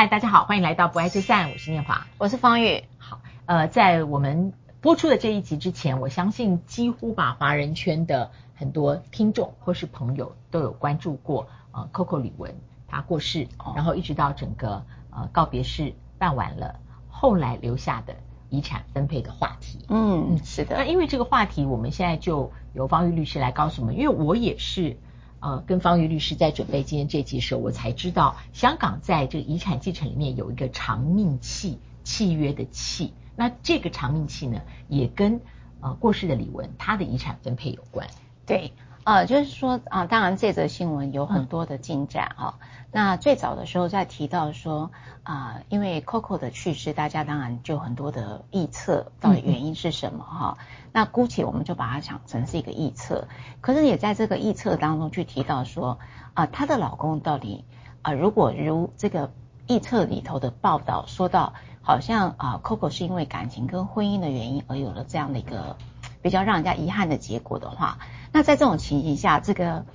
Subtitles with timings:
[0.00, 2.84] 嗨，大家好，欢迎来到不爱就散，我是念华，我是方玉。
[2.96, 12.52] 好，呃，在我们播出的这一集之前，我相信几乎把华人圈的很多听众或是朋友都有关注过，呃，Coco 李玟
[12.88, 16.80] 她过世，然后一直到整个呃告别式办完了，
[17.10, 18.16] 后来留下的
[18.48, 19.84] 遗产分配的话题。
[19.90, 20.78] 嗯，是的。
[20.78, 24.96] 那因为这个话题，我们现在就由方玉律师来告诉我们，因为我也是。
[25.40, 35.40] 呃，跟方瑜律师在准备今天这集时候，我才知道香港在这个遗产继承里面有一个长命契契约的契，那这个长命契呢，也跟
[35.80, 38.08] 呃过世的李玟她的遗产分配有关。
[38.44, 38.72] 对，
[39.04, 42.54] 呃，就是说啊、呃，当然这则新闻有很多的进展哈、嗯哦。
[42.92, 44.90] 那最早的时候在提到说
[45.22, 50.58] 啊、呃，因为 Coco 的去世，大家当然就很多的臆测，到底原因是什么哈。
[50.92, 53.26] 那姑且我们就把它想成是一个臆测，
[53.60, 55.98] 可是也在这个臆测当中去提到说，
[56.34, 57.64] 啊、呃，她的老公到底
[58.02, 59.30] 啊、呃，如果如这个
[59.66, 65.76] 臆测里头的报道说到，好像啊、呃，Coco 是因为感情跟婚姻的原因而有了这样的一个
[66.22, 67.98] 比较让人家遗憾的结果的话，
[68.32, 69.86] 那在这种情形下，这个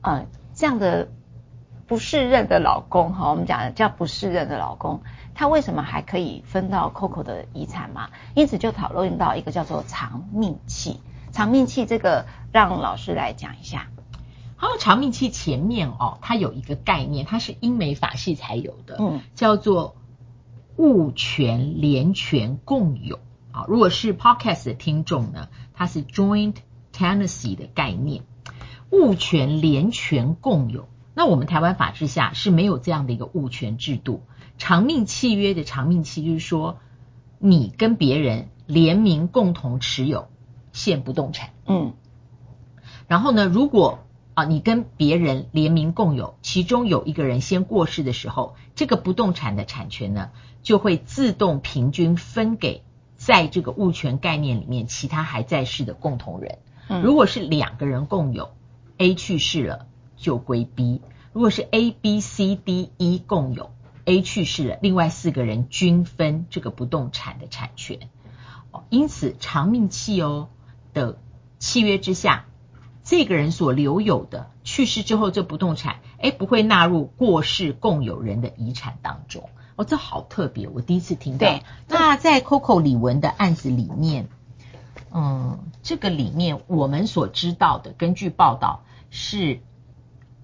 [0.00, 1.08] 呃这样的
[1.86, 5.02] 不适任的老公哈，我们讲的叫不适任的老公。
[5.34, 8.10] 他为什么还可以分到 Coco 的遗产嘛？
[8.34, 11.00] 因此就讨论到一个叫做长命期。
[11.32, 13.88] 长命期这个让老师来讲一下。
[14.56, 19.96] 好，长命期前面哦，它有一个概念，它是英美法系才有的，嗯，叫做
[20.76, 23.18] 物权连权共有。
[23.52, 25.48] 啊，如果是 Podcast 的听众呢，
[25.80, 26.56] 它是 Joint
[26.92, 28.24] Tenancy 的概念，
[28.90, 30.90] 物权联权共有。
[31.14, 34.22] 那我们台湾法制下是没有这样的一个物权制度。
[34.58, 36.80] 长命契约的长命期就是说，
[37.38, 40.28] 你跟别人联名共同持有
[40.70, 41.94] 现不动产，嗯，
[43.08, 44.00] 然后呢，如果
[44.34, 50.28] 啊你跟别人联名共有，其中有一个人先过世的时候，这个不动产的产权呢
[50.62, 52.82] 就会自动平均分给
[53.20, 56.58] 在这个物权概念里面其他还在世的共同人。
[56.88, 58.52] 嗯，如果是两个人共有
[58.96, 59.86] ，A 去世了
[60.16, 61.02] 就归 B；
[61.34, 63.72] 如果是 A、B、C、D、E 共有。
[64.06, 68.08] A 去世了，另外四个人均分这个不动产的产权。
[68.72, 70.48] 哦，因此长命契哦
[70.94, 71.18] 的
[71.58, 72.46] 契约之下，
[73.04, 79.50] 这个人所留有的去世之后这不动产，哎，不会纳入过世共有人的遗产当中。
[79.80, 81.46] 哦，这好特别，我第一次听到。
[81.46, 84.28] 对，那在 Coco 李玟的案子里面，
[85.12, 89.60] 嗯，这个里面我们所知道的，根据报道是。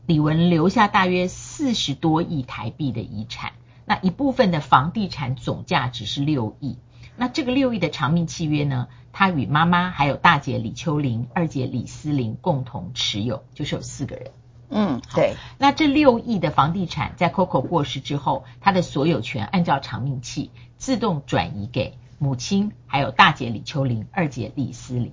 [0.06, 3.54] 李玟留下大约四十多亿台币的遗产，
[3.86, 6.78] 那一部分的房地产总价值是六亿。
[7.16, 14.30] 那这个六亿的长命契约呢，他与妈妈还有大姐李秋玲、二姐李思玲共同持有，就是有四个人。
[14.69, 15.37] 嗯，对。
[15.59, 25.12] 那这六亿的房地产在 Coco 过世之后，他的所有权按照长命契自动转移给母亲，还有大姐李秋玲、二姐李思玲。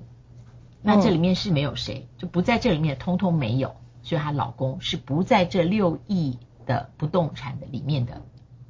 [0.82, 3.76] 那这里面是没有谁，就不在这里面，通通没有。
[4.02, 8.22] 所以她老公是不在这六亿的不动产的里面的，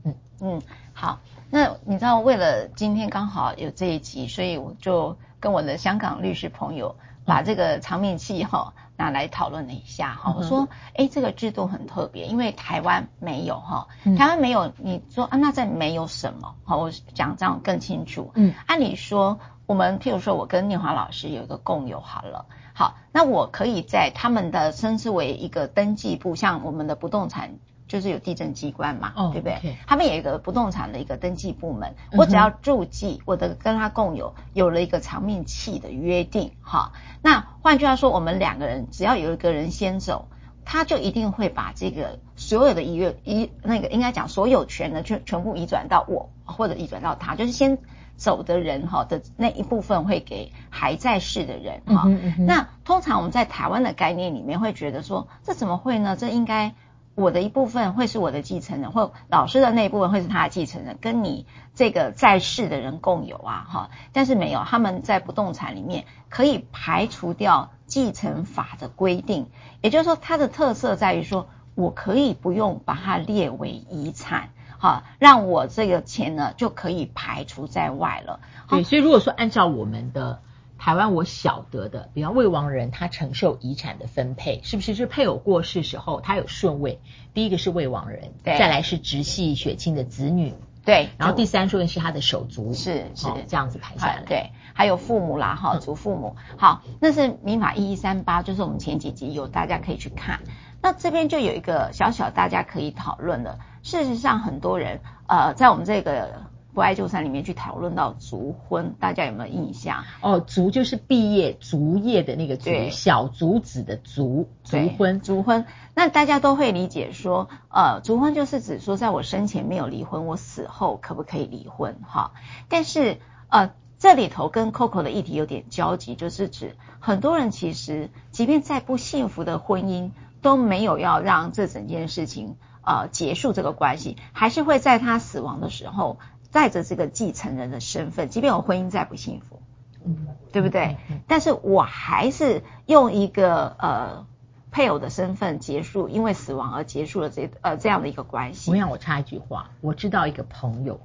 [0.04, 0.62] 嗯嗯，
[0.94, 6.96] 好，那你知道为了今天刚好有这一集，所以我就跟我的香港律师朋友
[7.26, 13.88] 把这个长命契哈拿来讨论了一下哈，我说哎这个制度很特别，因为台湾没有哈，
[14.18, 16.56] 台湾没有，你说啊那在没有什么？
[16.64, 22.46] 好，我讲这样更清楚，嗯，按理说我们譬如说我跟念华老师有一个共有好了。
[22.76, 36.94] 好，那我可以在他们的称之为一个登记簿，像我们的不动产就是有地震机关嘛，哦，对不对.他们有一个不动产的一个登记部门，我只要注记我的跟他共有有了一个长命契的约定，哈。
[37.22, 40.28] 那换句话说，我们两个人只要有一个人先走，
[40.66, 47.78] 他就一定会把这个所有的遗约遗那个应该讲所有权呢，全全部移转到我或者移转到他，就是先。
[48.16, 56.16] 走的人哈的那一部分会给还在世的人哈、嗯嗯，那通常我们在台湾的概念里面会觉得说，这怎么会呢？
[56.16, 56.76] 这应该
[57.16, 61.46] 我的一部分会是我的继承人，或老师的那一部分会是他的继承人，跟你
[61.76, 63.90] 这个在世的人共有啊哈。
[64.11, 69.49] 但是没有，他们在不动产里面可以排除掉继承法的规定，
[69.82, 74.49] 也就是说它的特色在于说我可以不用把它列为遗产。
[74.79, 78.40] 好，让我这个钱呢就可以排除在外了。
[78.67, 80.41] 对，所以如果说按照我们的
[80.78, 86.99] 台湾，我晓得的，比方未亡人他承受遗产的分配，是不是是配偶过世时候他有顺位？
[87.34, 90.53] 第一个是未亡人，对，再来是直系血亲的子女，
[90.84, 96.35] 对，然后第三顺位是他的手足，是是这样子排下来，对，还有父母啦，哈，祖父母。
[96.58, 100.41] 好，那是民法一一三八，就是我们前几集有，大家可以去看。
[100.81, 103.58] 那这边就有一个小小大家可以讨论的。
[103.84, 106.43] 事实上，很多人呃，在我们这个
[106.73, 110.03] 不爱就散里面去讨论到族婚，大家有没有印象？
[110.22, 115.66] 哦，族就是毕业族业的那个族，小族子的族，族婚，族婚。
[115.96, 121.97] 那大家都会理解说，呃，族婚就是指说，在我生前没有离婚，我死后可不可以离婚？
[122.05, 122.31] 哈，
[122.70, 123.17] 但是
[123.49, 123.72] 呃。
[123.99, 130.11] 这里头跟 Coco 的议题有点交集，就是指很多人其实，即便再不幸福的婚姻，
[130.41, 136.17] 都没有要让这整件事情呃结束这个关系，还是会在他死亡的时候
[136.53, 139.61] 带着这个继承人的身份，即便我婚姻再不幸福，
[140.05, 140.96] 嗯，对不对？
[141.28, 144.26] 但是我还是用一个呃
[144.72, 148.72] 配偶的身份结束，因为死亡而结束了这呃这样的一个关系。
[148.72, 151.02] 我想我插一句话，我知道一个朋友。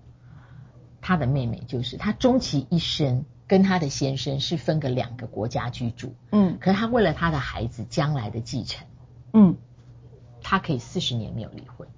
[1.00, 8.84] 他的妹妹就是他终其一生跟他的先生是分隔两个国家居住，嗯，可是他为了他的孩子将来的继承，
[9.32, 9.56] 嗯，
[10.42, 11.88] 他可以四十年没有离婚，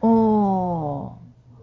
[0.00, 0.99] 哦，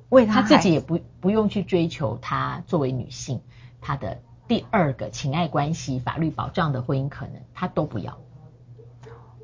[0.09, 3.41] 为他，他自己也不不用去追求他作为女性
[3.81, 8.17] 他的第二个情爱关系法律保障的婚姻可能他都不要，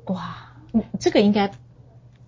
[0.06, 0.52] 哇，
[0.98, 1.50] 这个应该。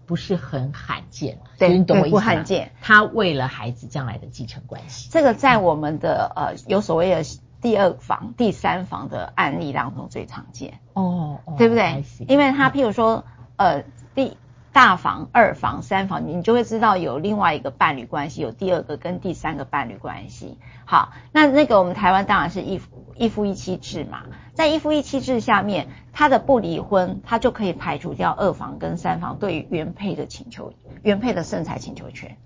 [0.06, 2.71] 不是很罕见，对，对，不罕见。
[2.81, 7.25] 他为了孩子将来的继承关系，这个在我们的呃有所谓的
[7.61, 12.05] 第二房、第三房的案例当中最常见哦，对不对？
[12.29, 13.25] 因为他譬如说
[13.56, 13.83] 呃
[14.15, 14.37] 第。
[14.76, 20.58] 大房、二房、三房，你就会知道有另外一个伴侣关系，有第二个跟第三个伴侣关系。
[20.84, 32.37] 好，那那个我们台湾当然是一夫一夫一妻制嘛，在一夫一妻制下面，他的不离婚，他就可以排除掉二房跟三房对于原配的请求、原配的剩财请求权。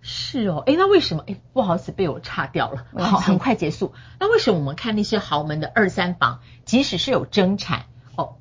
[0.00, 1.24] 是哦，哎，那为什么？
[1.26, 2.84] 哎，不好意思，被我岔掉了。
[3.04, 3.94] 好，很快结束。
[4.20, 7.86] 那为什么我们看那些豪门的二三房，即使是有争产？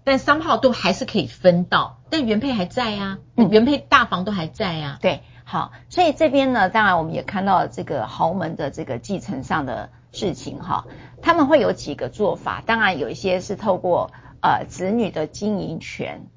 [0.03, 5.01] 但三号都还是可以分到，但原配还在呀、啊，原配大房都还在呀、啊。
[5.01, 10.85] 对，好，所以这边呢，当然我们也看到了这个豪门的这个继承上的事情哈，
[11.21, 14.11] 他们会有几个做法，当然有一些是透过
[14.41, 16.27] 呃子女的经营权，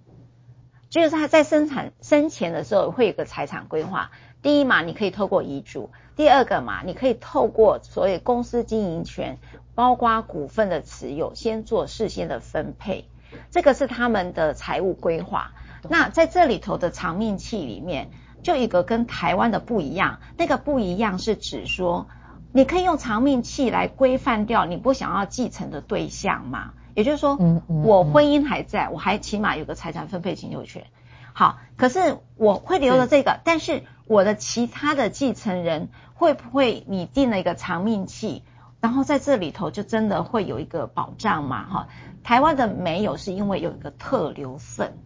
[0.90, 4.10] 就是他在生产生前的时候会有个财产规划，
[4.42, 9.38] 第一嘛，你可以透过遗嘱；第二个嘛，你可以透过所谓公司经营权，
[9.74, 13.08] 包括股份的持有，先做事先的分配。
[13.50, 15.52] 这个是他们的财务规划。
[15.88, 18.10] 那在这里头的长命器里面，
[18.42, 20.20] 就一个跟台湾的不一样。
[20.36, 22.06] 那个不一样是指说，
[22.52, 26.72] 你可以用长命器来规范掉你不想要继承的对象嘛？
[26.94, 30.84] 也就是说，我婚姻还在，我还起码有个财产分配请求权。
[31.32, 38.44] 好，可是我会留了这个，但是我的其他的继承人会不会你定了一个长命契？
[38.82, 41.64] 然后在这里头就真的会有一个保障嘛？
[41.64, 41.88] 哈，
[42.24, 44.98] 台湾的没有是因为有一个特留份，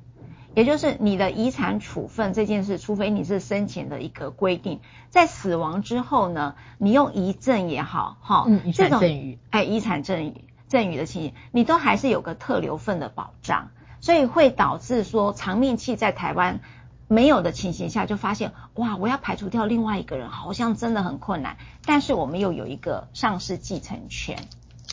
[0.54, 4.80] 也就是你的遗产处分这件事，除非你是生前的一个规定，
[5.10, 13.68] 在死亡之后呢，你用遗赠也好，哈、嗯，遗产赠与，哎，遗产赠与赠与的情形，你都还是有个特留份的保障，
[14.00, 16.60] 所以会导致说长命器在台湾。
[17.08, 21.56] 没有的情形下，就发现哇，我要排除掉另外一个人，好像真的很困难。
[21.84, 24.36] 但是我们又有一个上市继承权，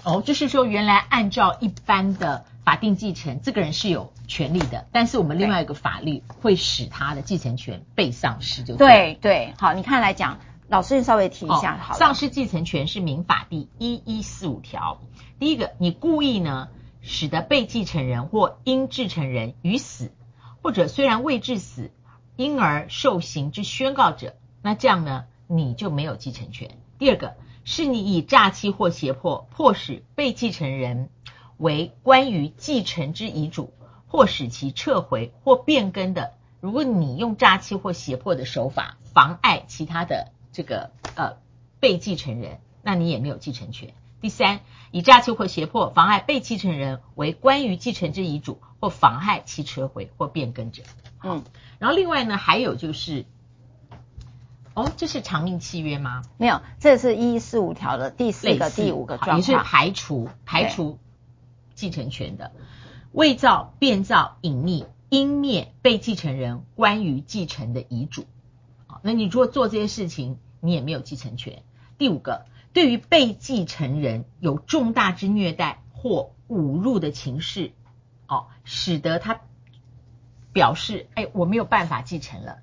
[0.04, 9.56] 哦，就是说原来按照一般的法定继承，这个人是有权利的，但是我们另外一个法律会使他的继承权被丧失，就对对。
[9.57, 10.38] 好，你看来讲，
[10.68, 12.00] 老师稍微提一下好了。
[12.00, 15.01] 丧失继承权是民法第一一四五条，
[15.39, 16.67] 第一个，你故意呢，
[17.01, 20.12] 使得被继承人或应继承人于死，
[20.62, 21.89] 或者虽然未致死。
[22.36, 26.78] 因而受刑之宣告者，那这样呢，你就没有继承权。
[26.98, 31.10] 第二个是你以诈欺或胁迫，迫使被继承人
[31.58, 33.74] 为关于继承之遗嘱，
[34.08, 36.34] 或使其撤回或变更的。
[36.60, 41.38] 如果你用诈欺或胁迫的手法妨碍其他的这个呃
[41.80, 43.94] 被继承人，那你也没有继承权。
[44.24, 44.62] 第三，
[44.92, 50.84] 以诈欺或胁迫妨碍被继承人为关于继承之遗嘱，或妨害其撤回或变更者。
[51.24, 51.44] 嗯。
[51.77, 53.25] 然后另外呢，还有就是，
[54.75, 56.22] 哦，这是长命契约吗？
[56.38, 61.00] 没有，这是一一四五条的第四个、第五个状况，也是排除排除
[61.75, 62.53] 继承权的，
[63.12, 68.24] 伪造、变造、隐匿、湮灭被继承人关于继承的遗嘱。
[68.88, 71.62] 好，那你如果做这些事情，你也没有继承权。
[71.98, 77.72] 第五个，对于被继承人有重大之虐待或侮辱的情事，
[78.27, 79.42] 哦，使得他。
[80.51, 82.60] 表示，哎，我没有办法继承了。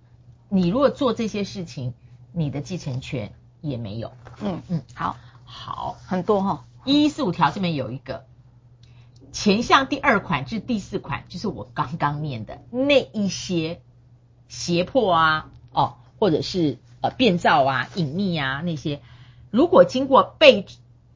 [0.49, 1.93] 你如果做这些事情，
[2.33, 4.13] 你的继承权也没有。
[4.41, 6.65] 嗯嗯，好，好，很多哈、哦。
[6.85, 8.27] 一一四五条这边有一个
[9.33, 13.83] 前项第二款至第四款，就是我刚刚念的那一些
[14.47, 19.03] 胁迫啊，哦，或者是呃变造啊、隐匿啊那些，
[19.51, 20.67] 如果经过被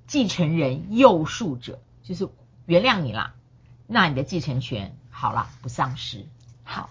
[0.07, 2.29] 继承人宥恕者，就是
[2.67, 3.35] 原谅你啦，
[3.87, 6.27] 那你的继承权好了，不丧失。
[6.63, 6.91] 好，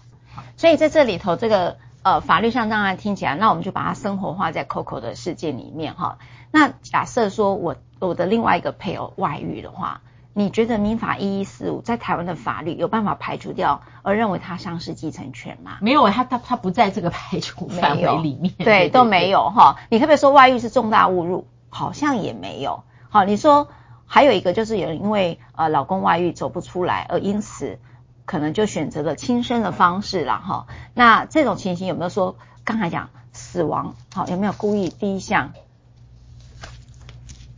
[0.56, 6.18] 所以在这里头，这个呃法律上当然听起来，那我们就把它生活化在 Coco 的世界里面哈。
[6.50, 10.00] 那假设说我我的另外一个配偶外遇的话。
[10.36, 15.78] 你觉得民法一一四五在台湾的法律有办法排除掉，而认为他丧失继承权吗？
[15.80, 19.76] 没有，他他他不在这个排除范围里面，对，对，对，都没有哈。
[19.90, 21.46] 你可不可以说外遇是重大侮辱？
[21.70, 22.82] 好像也没有。
[23.08, 23.68] 好，你说
[24.06, 27.78] 还有一个就是有人因为呃老公外遇走不出来，而因此
[28.24, 30.66] 可能就选择了轻生的方式了哈。
[30.94, 33.94] 那这种情形有没有说刚才讲死亡？
[34.12, 35.52] 好，有没有故意第一项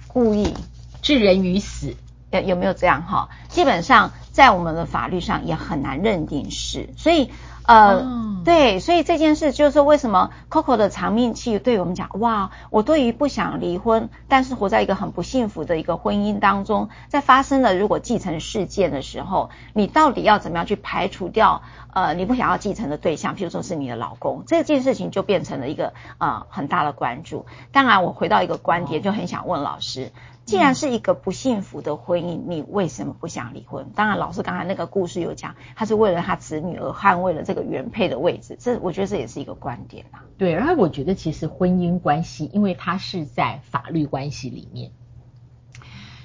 [0.09, 0.54] 故意
[1.00, 1.97] 致人于死？
[2.30, 3.28] 有有没有这样哈？
[3.49, 7.30] 基本上在我们的法律上也很难认定是，所以
[7.62, 27.47] 呃、哦，对，所以这件事就是为什么 Coco 的长命期对我们讲，哇，我对于不想离婚，但是活在一个很不幸福的一个婚姻当中，在发生了如果继承事件的时候，你到底要怎么样去排除掉呃你不想要继承的对象，譬如说是你的老公，这件事情就变成了一个呃很大的关注。
[27.73, 30.12] 当然，我回到一个观点，就很想问老师。
[30.47, 33.91] 既然是一个不幸福的婚姻，你为什么不想离婚？
[33.97, 40.23] 当然，老师刚才那个故事有讲，他是为了他子女而捍卫了这个原配的位置，这我觉得这也是一个观点啊。
[40.38, 44.93] 对，然后我觉得其实婚姻关系，因为它是在法律关系里面，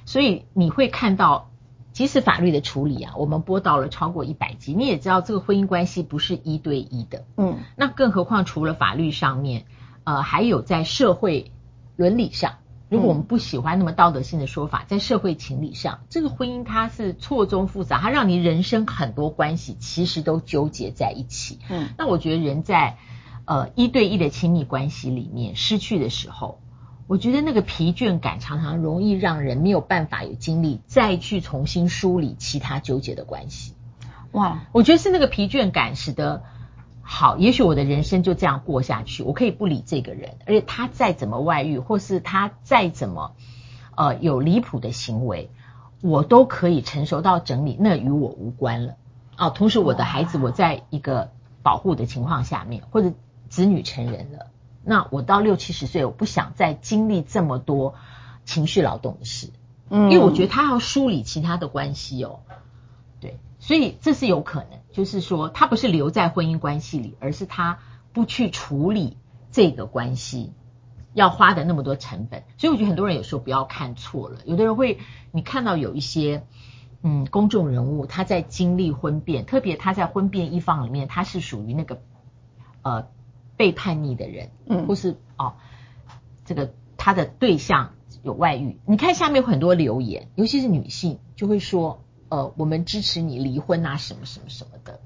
[0.06, 1.50] 所以你会看到，
[1.92, 9.66] 即使法律的处理啊，我们播到了超过一百集，你也知道这个婚姻关系不是一对一的，嗯，那更何况除了法律上面，
[10.04, 11.52] 呃，还有在社会
[11.96, 12.54] 伦理上。
[12.92, 21.60] 如果我们不喜欢那么道德性的说法，在社会情理上，这个婚姻它是错综复杂，它让你人生很多关系其实都纠结在一起。
[21.70, 22.98] 嗯，那我觉得人在
[23.46, 26.60] 呃一对一的亲密关系里面失去的时候，
[27.08, 33.74] 我觉得那个疲倦感常常容易让人没有办法有精力再去重新梳理其他纠结的关系。
[34.34, 36.44] 哇，我觉得是那个疲倦感使得。
[37.04, 43.36] 好，也许我的人生就这样过下去，我可以不理这个人，而且他再怎么外遇，或是他再怎么
[43.96, 45.50] 呃有离谱的行为，
[46.02, 48.96] 我都可以成熟到整理，那与我无关了。
[49.38, 51.32] 哦，同时我的孩子，我在一个
[51.64, 53.12] 保护的情况下面，或者
[53.50, 54.48] 子女成人了，
[54.84, 57.96] 那我到六七十岁，我不想再经历这么多
[58.46, 59.50] 情绪劳动的事，
[59.90, 62.56] 嗯，因为我觉得他要梳理其他的关系哦，对。
[63.64, 67.78] 所以这是有可能，就是说他不是留在婚姻关系里，而是他
[68.12, 69.18] 不去处理
[69.52, 70.52] 这个关系，
[71.14, 72.44] 要花的那么多成本。
[72.58, 74.98] 所以我觉得很多人有时候不要看错了，有的人会，
[75.32, 76.44] 你看到有一些
[77.04, 82.02] 嗯公众人物他在经历婚变，特别他在婚变一方里面，他是属于那个
[82.82, 83.10] 呃
[83.58, 85.54] 被叛逆的人，嗯，或是哦
[86.46, 92.02] 这个他的对象有外遇，你看下面有很多留言，尤其是女性就会说。
[92.32, 95.02] 呃，我们支持你离婚啊，什么什么什么的。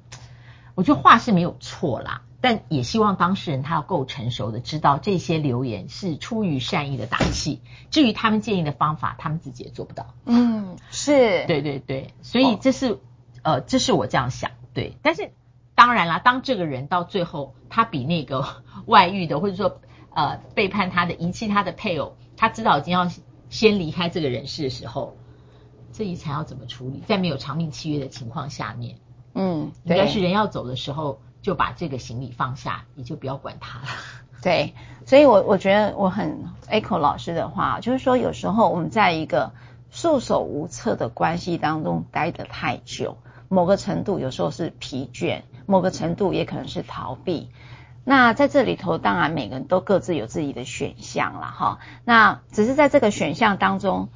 [0.76, 7.62] 我觉得话是没有错啦，但也希望当事人他要够成熟的知道这些留言是出于善意的打气。
[7.90, 10.14] 至于他们建议的方法，他们自己也做不到。
[10.26, 13.00] 嗯，是，对对对，所以这是、哦、
[13.42, 14.52] 呃，这是我这样想。
[14.76, 15.32] 对，但是
[15.74, 19.82] 当然啦，当这个人到最后他比那个 外遇的，或者说
[20.14, 23.10] 呃背叛他的、遗弃他的配偶，他知道已经要
[23.50, 25.18] 先离开这个人世的时候。
[25.98, 27.02] 这遗产要怎么处理？
[27.08, 28.98] 在没有长命契约的情况下面，
[29.34, 33.86] 嗯，应该是人要走的时候就把这个行李放下，你就不要管他了。
[34.42, 34.74] 对，
[35.06, 39.54] 所以我我觉得我很 echo 老师的话，就是说有时候我们在一个
[39.90, 47.50] 束手无策的关系当中待得太久，某个程度有时候是疲倦，某个程度也可能是逃避。
[48.04, 51.80] 那在这里头，当然每个人都各自有自己的选项了哈。
[52.04, 54.10] 那只是在这个选项当中。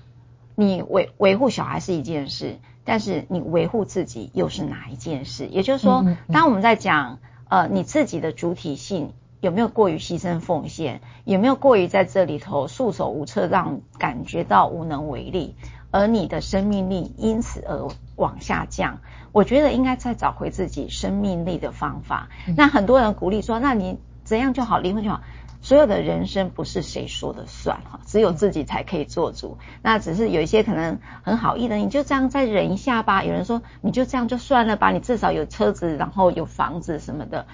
[0.59, 5.47] 你维维护小孩是一件事，但是你维护自己又是哪一件事？
[5.47, 15.55] 也就是说，当我们在讲呃你自己的主体性有没有过于牺牲奉献，有没有过于在这里头束手无策，让感觉到无能为力，
[15.91, 17.87] 而你的生命力因此而
[18.17, 18.99] 往下降，
[19.31, 22.27] 我觉得应该再找回自己生命力的方法。
[22.57, 25.21] 那很多人鼓励说，那你怎样就好，离婚就好。
[25.61, 29.57] 所有的人生不是谁说的算哈，只有自己才可以做主。
[29.81, 33.23] 那只是有一些可能很好意的，你就这样再忍一下吧。
[33.23, 37.45] 有人说你就这样就算了吧，你至少有车子，然后有房子什么的。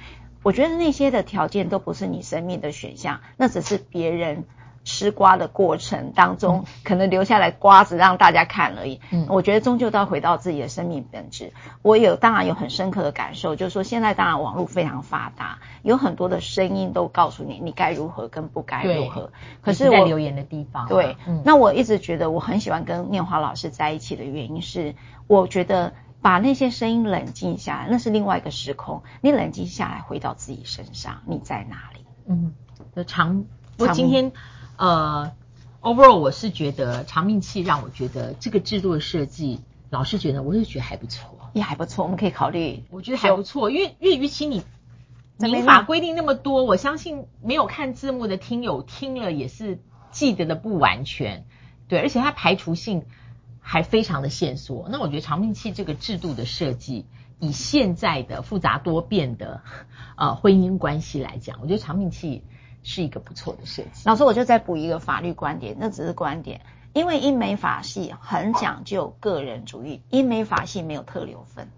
[0.44, 4.44] 我觉得那些的条件都不是你生命的选项，那只是别人
[4.86, 9.02] 吃瓜的过程当中，嗯、可能留下来瓜子让大家看而已。
[9.12, 11.52] 嗯，我觉得终究都要回到自己的生命本质。
[11.82, 19.32] 我有当然有很深刻的感受，就是说现在当然网络非常发达，有很多的声音都告诉你你该如何跟不该如何。
[19.62, 24.94] 可是我在留言的地方、啊，对，嗯、那我一直觉得我很喜欢跟念华老师在一起的原因是，
[25.26, 29.02] 我觉得把那些声音冷静下来，那是另外一个时空。
[29.22, 32.06] 你冷静下来，回到自己身上，你在哪里？
[32.28, 32.54] 嗯，
[32.94, 33.46] 的长，
[33.80, 34.32] 我今天。
[34.78, 35.32] 呃
[35.82, 42.84] ，overall 我是觉得长命期让我觉得这个制度的设计，老师觉得我也觉得还不错，也还不错，我们可以考虑。
[42.92, 44.64] 我觉得还不错，因为因为与其你
[45.38, 49.80] 民法规定那么多，我相信没有看字幕的听友听了也是
[50.12, 51.46] 记得的不完全，
[51.88, 53.04] 对，而且它排除性
[53.62, 54.88] 还非常的线索。
[54.90, 57.06] 那我觉得长命期这个制度的设计，
[57.40, 59.62] 以现在的复杂多变的
[60.18, 62.44] 呃婚姻关系来讲，我觉得长命器。
[62.86, 64.04] 是一个不错的设计。
[64.06, 66.62] 老师，我就再补一个法律观点，那只是观点，
[66.94, 71.70] 因为英美法系很讲究个人主义，英美法系没有特留份，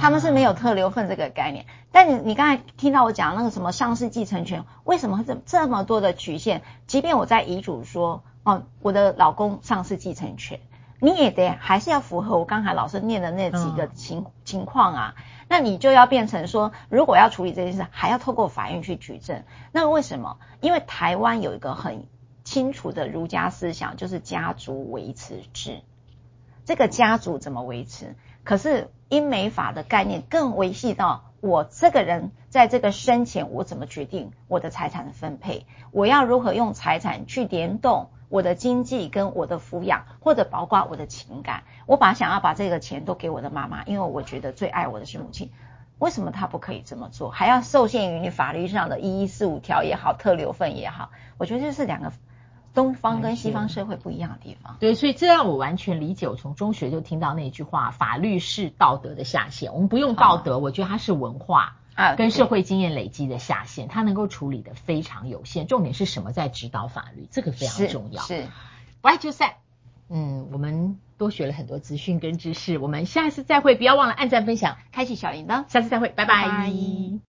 [0.00, 1.66] 他们是没有特留份这个概念。
[1.92, 6.62] 但你你刚才听到我讲那个什么上市继承权，为什么会这这么多的局限？
[6.86, 10.60] 即便我在遗嘱说，哦，我的老公上市继承权，
[11.04, 15.14] 你也得还是要符合我刚才老师念的那几个情、嗯、情况啊。
[15.48, 19.42] 那你就要变成说，如果要处理这件事，还要透过法院去举证。
[19.72, 20.38] 那为什么？
[20.60, 22.06] 因为台湾有一个很
[22.44, 25.80] 清楚的儒家思想，就是家族维持制。
[26.64, 28.14] 这个家族怎么维持？
[28.44, 35.66] 可是英美法的概念更维系到我这个人在这个生前，我怎么决定我的财产的分配？
[35.90, 38.10] 我要如何用财产去联动？
[38.32, 45.50] 我的经济跟我的抚养，或者包括我的情感，我把想要把这个钱都给我的妈妈，因为我觉得最爱我的是母亲。
[45.98, 47.28] 为什么他不可以这么做？
[47.28, 51.10] 还要受限于你法律上的一一四五条也好，特留份也好？
[51.36, 52.10] 我觉得这是两个
[52.72, 54.78] 东方跟西方社会不一样的地方。
[54.80, 56.26] 对，所以这让我完全理解。
[56.26, 59.74] 我从中学就听到那句话：法律是道德的下限。
[59.74, 61.76] 我们不用道德，我觉得它是文化。
[61.94, 65.66] 啊，跟社会经验累积的下限，它能够处理的非常有限。
[65.66, 66.32] 重点是什么？
[66.32, 68.22] 在指导法律，这个非常重要。
[68.22, 68.46] 是，
[69.00, 69.54] 不爱就散。
[70.08, 73.74] 嗯，我们多学了很多资讯跟知识，我们下次再会。
[73.74, 75.64] 不要忘了按赞、分享、开启小铃铛。
[75.68, 76.44] 下次再会，拜拜。
[76.44, 77.31] 拜拜。